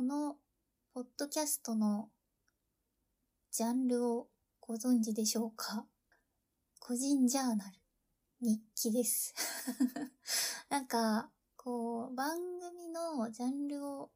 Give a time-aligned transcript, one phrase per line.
[0.00, 0.38] この、
[0.94, 2.08] ポッドキャストの、
[3.50, 5.84] ジャンルをご存知でしょうか？
[6.78, 7.78] 個人ジャーナル、
[8.40, 9.34] 日記です。
[10.70, 14.10] なんか、こう、番組のジャンルを、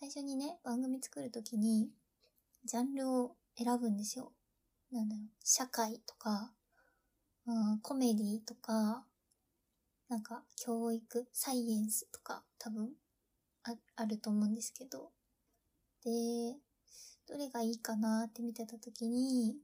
[0.00, 1.92] 最初にね、番組作るときに、
[2.64, 4.32] ジャンルを選ぶんですよ。
[4.90, 6.54] なんだろう、社会とか、
[7.44, 9.06] うん、コメディとか、
[10.08, 12.96] なんか、教育、サイエンスとか、多分、
[13.64, 15.12] あ、あると思うんですけど。
[16.04, 16.56] で、
[17.26, 19.56] どれがいいかなって見てたときに、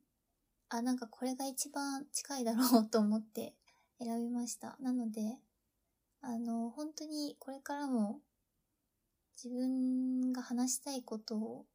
[0.68, 3.54] あ、なんかこれが一番近いだろうと思って
[3.98, 4.76] 選びました。
[4.80, 5.38] なので、
[6.20, 8.20] あの、本当にこれからも
[9.42, 11.66] 自分が話したいことを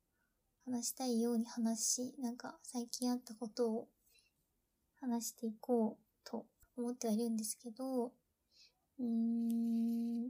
[0.66, 3.88] 話したいように話し、なんか最近あったことを
[5.02, 6.46] 話していこうと
[6.78, 10.24] 思ってはいるんですけど、うーん、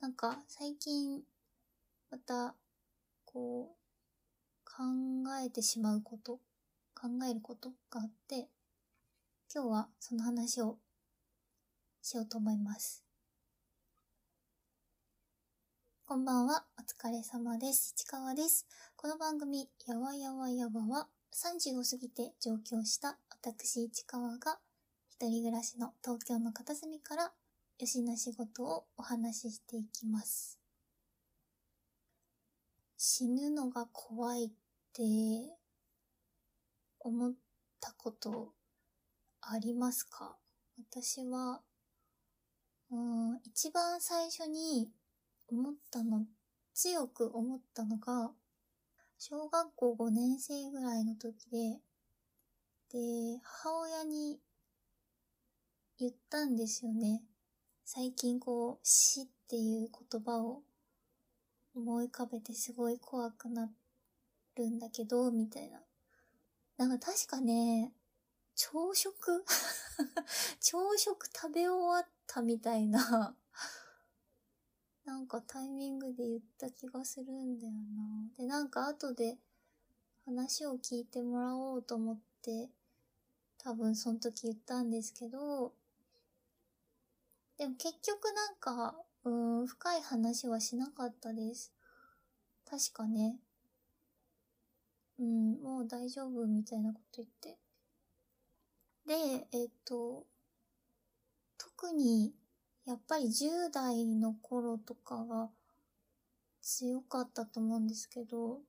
[0.00, 1.22] なんか最近
[2.10, 2.54] また
[3.24, 3.75] こう
[4.76, 4.82] 考
[5.42, 6.34] えてしまうこと、
[6.94, 8.46] 考えることがあって、
[9.50, 10.76] 今日はその話を
[12.02, 13.02] しようと思います。
[16.04, 17.94] こんばんは、お疲れ様です。
[17.96, 18.66] 市川です。
[18.96, 24.58] この番組、やわやわやわは、30を過ぎて上京した私市川が、
[25.08, 27.32] 一人暮らしの東京の片隅から、
[27.78, 30.60] よしな仕事をお話ししていきます。
[32.98, 34.50] 死ぬのが怖いっ
[34.96, 35.54] って、
[37.00, 37.34] 思っ
[37.80, 38.54] たこと
[39.42, 40.38] ありますか？
[40.90, 41.60] 私は、
[42.90, 44.90] うん、一番最初に
[45.48, 46.26] 思ったの、
[46.72, 48.32] 強く思ったのが、
[49.18, 51.80] 小学校5年生ぐらいの時で、
[52.90, 54.40] で、母親に
[55.98, 57.22] 言ったんですよね。
[57.84, 60.62] 最近こう、死っていう言葉を
[61.74, 63.85] 思い浮かべてすごい怖くなって
[64.56, 65.80] るんだけど、みたいな。
[66.76, 67.92] なんか確かね、
[68.54, 69.44] 朝食？
[70.60, 73.36] 朝食食べ終わったみたいな、
[75.04, 78.30] なんかタイミングで言った気がするんだよな。
[78.36, 79.38] で、なんか後で
[80.24, 82.70] 話を聞いてもらおうと思って、
[83.58, 85.74] 多分その時言ったんですけど、
[87.56, 91.72] でも結局なんか、うん、深い話はしなかったです。
[92.68, 93.38] 確かね。
[95.18, 97.58] うん、もう大丈夫みたいなこと言って。
[99.06, 100.26] で、えっと、
[101.56, 102.34] 特に、
[102.84, 105.48] やっぱり10代の頃とかが
[106.60, 108.60] 強かったと思うんですけど、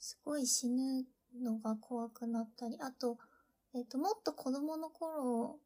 [0.00, 1.04] すごい死ぬ
[1.42, 3.18] のが怖くなったり、あと、
[3.74, 5.58] えっと、もっと子供の頃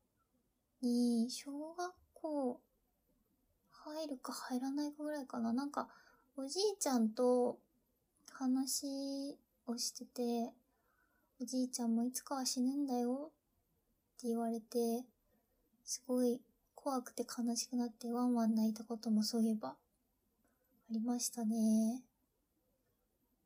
[0.81, 2.61] に、小学校
[3.71, 5.53] 入るか入らないかぐらいかな。
[5.53, 5.89] なんか、
[6.37, 7.59] おじいちゃんと
[8.39, 10.53] 話をしてて、
[11.41, 15.05] おじいちゃんもいつかは死ぬんだよって言われて、
[15.85, 16.41] すごい
[16.77, 19.77] 怖くて悲しくなってワンワン泣いたこともそういえばあ
[20.91, 22.05] りましたね。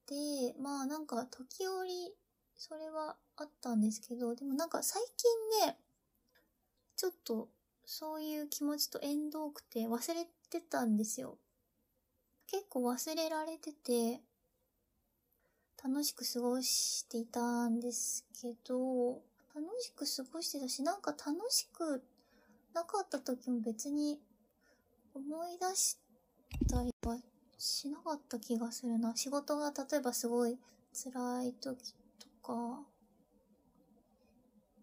[0.07, 2.13] で、まあなんか時折
[2.55, 5.79] それはあったんですけど、でもなんか最近ね、
[6.97, 7.49] ちょっと
[7.87, 11.39] そういう気持ちと縁遠くて忘れてたんですよ。
[12.47, 14.21] 結構忘れられてて、
[15.83, 19.21] 楽しく過ごしていたんですけど、
[19.55, 22.03] 楽しく過ごしてたし、なんか楽しく
[22.75, 24.19] なかった時も別に
[25.15, 25.99] 思い出し
[26.69, 27.19] たりは
[27.59, 29.15] しなかった気がするな。
[29.15, 30.59] 仕事が例えばすごい
[30.93, 32.81] 辛い時とか、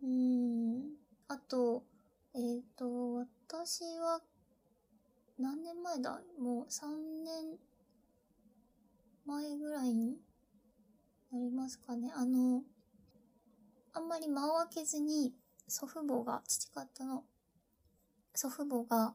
[0.04, 0.94] うん、
[1.28, 1.84] あと、
[2.34, 3.16] えっ、と、
[3.48, 4.22] 私は
[5.38, 6.22] 何年前だ？
[6.40, 6.88] もう3
[7.24, 7.58] 年
[9.26, 10.18] 前ぐらいに
[11.32, 12.12] なりますかね。
[12.16, 12.64] あの、
[13.94, 15.34] あんまり間を空けずに
[15.68, 17.24] 祖父母が、父方の
[18.34, 19.14] 祖父母が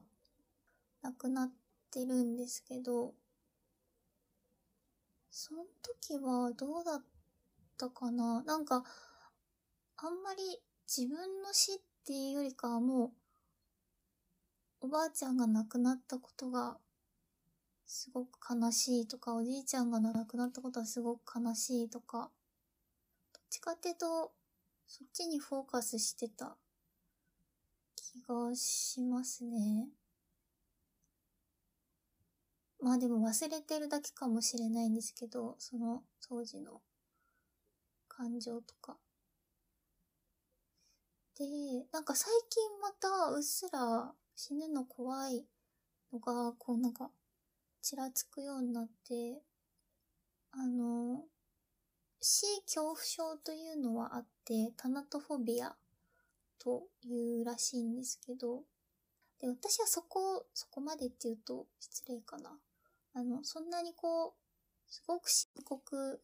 [1.01, 1.51] 亡くなっ
[1.91, 3.13] てるんですけど、
[5.29, 7.03] その時はどうだっ
[7.77, 8.85] たかななんか、
[9.97, 10.41] あんまり
[10.87, 11.75] 自分の死っ
[12.05, 13.07] ていうよりかはも
[14.81, 16.77] う、おばあちゃんが亡くなったことが
[17.87, 22.31] すごく悲しいとか、おじいちゃんが亡くなったことはすごく悲しいとか、
[23.33, 24.31] どっちかっていうと、
[24.87, 26.57] そっちにフォーカスしてた
[27.95, 29.87] 気がしますね。
[32.79, 36.81] まあでも忘れてるだけかもしれないんですけど、その当時の
[38.07, 38.97] 感情とか。
[41.37, 41.45] で、
[41.91, 45.45] なんか最近またうっすら死ぬの怖い
[46.13, 47.09] のが、こうなんか
[47.85, 49.43] ちらつくようになって、
[50.51, 51.21] あの、
[52.19, 55.75] C 恐怖症というのはあって、タナトフォビア
[56.57, 58.63] というらしいんですけど、
[59.39, 62.57] で、私はそこ、そこまでって言うと失礼かな。
[63.13, 64.33] あの、そんなにこう、
[64.91, 66.23] すごく深刻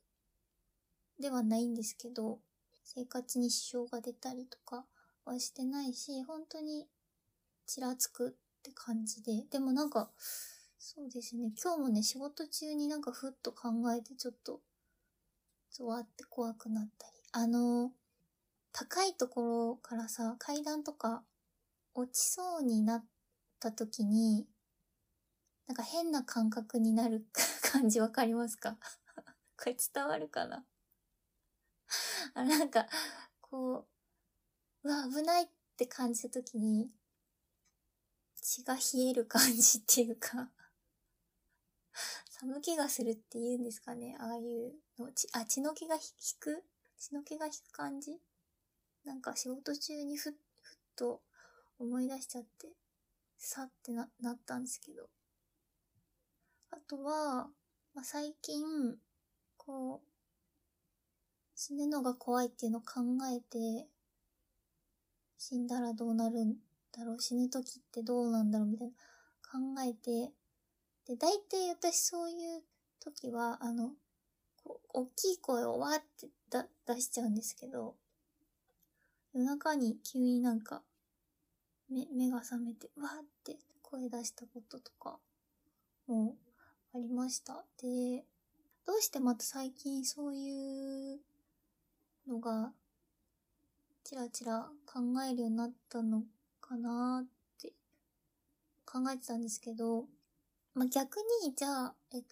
[1.20, 2.40] ではないんですけど、
[2.84, 4.88] 生活に支障が出たりとか
[5.26, 6.88] はしてないし、本当に
[7.68, 8.32] ちらつくっ
[8.64, 9.44] て感じで。
[9.52, 10.10] でもなんか、
[10.84, 14.62] そうですね、今日もね、仕事中になんかふっと考えてちょっと、
[15.70, 17.14] ゾワって怖くなったり。
[17.34, 17.92] あの、
[18.72, 21.24] 高いところからさ、階段とか
[21.94, 23.06] 落ちそうになっ
[23.60, 24.48] た時に、
[25.68, 27.28] なんか変な感覚になる
[27.72, 28.76] 感じわかりますか？
[29.60, 30.66] これ伝わるかな？
[32.34, 32.88] あ、なんか、
[33.40, 33.86] こ
[34.84, 35.48] う、うわ、危ないっ
[35.78, 36.92] て感じた時に、
[38.42, 40.50] 血が冷える感じっていうか。
[42.40, 44.16] 寒気がするって言うんですかね。
[44.20, 45.12] ああいうの。
[45.12, 46.02] ちあ、血の気が引
[46.40, 46.64] く？
[46.98, 48.20] 血の気が引く感じ？
[49.06, 51.22] なんか仕事中にふっ、ふっと
[51.80, 52.70] 思い出しちゃって、
[53.38, 55.10] さってな、なったんですけど。
[56.72, 57.50] あとは、
[57.94, 58.64] まあ、最近、
[59.58, 60.08] こう、
[61.56, 63.02] 死ぬのが怖いっていうのを考
[63.32, 63.88] えて、
[65.38, 66.56] 死んだらどうなるん
[66.96, 68.68] だろう、死ぬ時ってどうなんだろう？
[68.68, 68.94] みたいな
[69.52, 70.32] 考えて、
[71.08, 72.64] で、大体私そういう
[73.00, 73.92] 時は、あの、
[74.64, 76.30] こう大きい声をわーって
[76.86, 77.96] 出しちゃうんですけど、
[79.34, 80.84] 夜中に急になんか、
[81.90, 85.20] 目、目が覚めて、わーって声出したこととか、
[86.08, 86.36] も
[86.94, 87.64] ありました。
[87.82, 88.26] で、
[88.86, 91.20] どうしてまた最近そういう
[92.28, 92.74] のが、
[94.04, 96.24] ちらちら考えるようになったの
[96.60, 97.28] かなっ
[97.62, 97.72] て
[98.86, 100.06] 考えてたんですけど、
[100.74, 102.26] まあ、逆に、じゃあ、え、例え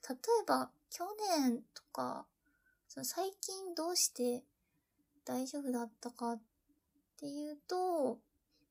[0.45, 1.05] ば、去
[1.41, 2.25] 年とか、
[2.87, 4.43] その最近どうして
[5.25, 6.41] 大丈夫だったかっ
[7.17, 8.19] ていうと、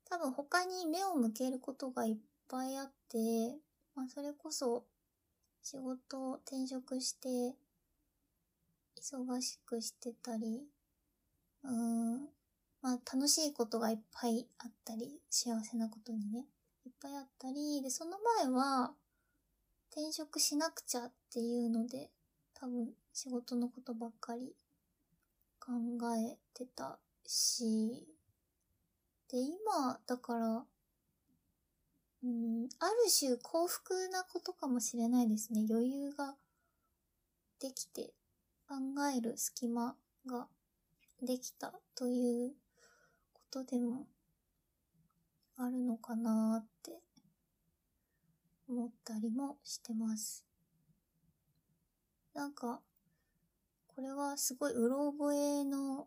[0.08, 2.16] 多分他に目を向けることがいっ
[2.48, 3.58] ぱいあって、
[3.94, 4.84] まあ、それこそ
[5.62, 7.54] 仕事を転職して
[9.00, 10.62] 忙しくしてたり、
[11.62, 12.28] うん、
[12.80, 16.46] まあ楽しいことがいっぱいあったり、幸せなことにね、
[16.86, 18.92] いっぱいあったり、で、その前は、
[19.90, 22.10] 転職しなくちゃっていうので、
[22.54, 24.54] 多分仕事のことばっかり
[25.60, 25.72] 考
[26.16, 28.06] えてたし、
[29.30, 30.64] で、今、だから、
[32.24, 35.66] うん、ある種幸福なことかもしれないですね。
[35.70, 36.34] 余裕が
[37.60, 38.12] できて
[38.68, 38.74] 考
[39.16, 39.94] える隙間
[40.26, 40.48] が
[41.22, 42.52] できたという
[43.32, 44.06] ことでも
[45.56, 47.00] あるのかなって
[48.68, 50.44] 思ったりもしてます。
[52.34, 52.80] なんか、
[53.88, 56.06] これはすごいうろ覚えの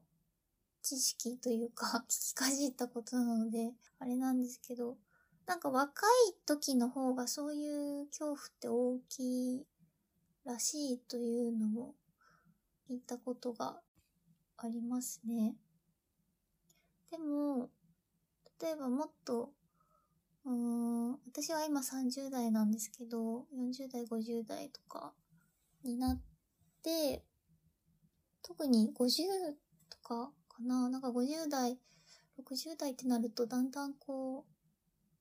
[0.81, 4.97] 知識というか、 聞きかじったことなので、あれなんですけど、
[5.45, 9.67] なんか若い時の方がそういう恐怖って大きい
[10.45, 11.95] らしいというのも
[12.89, 13.81] 聞いたことが
[14.57, 15.55] ありますね。
[17.09, 17.69] でも、
[18.61, 19.53] 例えばもっと、
[20.43, 25.13] うん、私は今30代なんですけど、40代、50代とか
[25.83, 26.21] になっ
[26.83, 27.23] て、
[28.41, 29.23] 特に50
[29.89, 31.77] とかかななんか50代、
[32.39, 34.51] 60代ってなるとだんだんこう、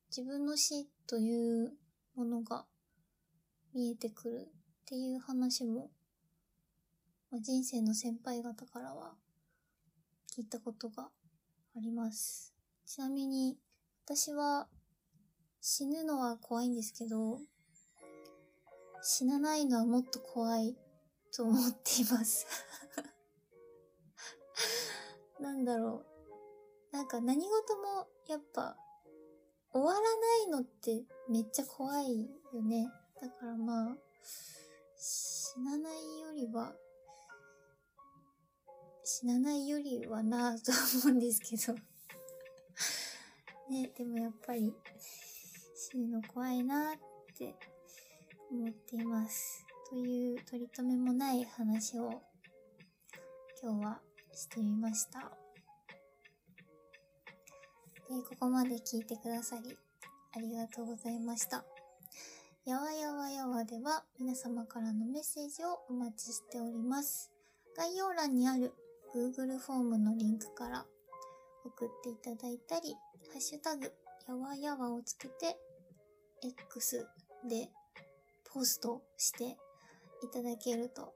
[0.08, 1.72] 自分の死という
[2.16, 2.64] ものが
[3.74, 5.90] 見えてくるっていう話も、
[7.30, 9.12] まあ、人生の先輩方からは
[10.36, 11.08] 聞いたことがあ
[11.80, 12.54] ります。
[12.86, 13.58] ちなみに、
[14.04, 14.66] 私は
[15.62, 17.38] 死ぬのは怖いんですけど、
[19.02, 20.74] 死なないのはもっと怖い
[21.34, 22.46] と思っています
[25.40, 26.04] なんだろ
[26.92, 26.96] う。
[26.96, 28.76] なんか何事もやっぱ
[29.72, 32.90] 終わらないのってめっちゃ怖いよね。
[33.20, 33.96] だからまあ、
[34.96, 36.74] 死なないよりは、
[39.04, 40.72] 死なないよりはなぁと
[41.06, 41.74] 思うんですけど
[43.68, 44.74] ね、でもやっぱり
[45.82, 46.96] 死ぬの怖いなっ
[47.38, 47.54] て
[48.52, 49.64] 思っています。
[49.88, 52.20] という取り留めもない話を
[53.62, 54.00] 今日は
[54.34, 55.32] してみました。
[58.10, 59.74] えー、ここまで聞いてくださり
[60.36, 61.64] ありがとうございました。
[62.66, 67.30] やわやわやわでは皆様からのメッセージをお待ちしております。
[67.74, 68.74] 概要欄にある
[69.14, 70.84] Google フォームのリンクから
[71.64, 72.92] 送っていただいたり、
[73.32, 73.90] ハッシュタグ、
[74.28, 75.56] やわやわをつけて、
[76.42, 77.06] X
[77.48, 77.68] で
[78.52, 81.14] ポストしていただけると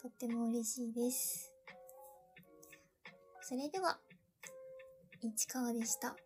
[0.00, 1.52] とっても嬉しいです。
[3.42, 3.98] それでは、
[5.22, 6.16] 市川でした。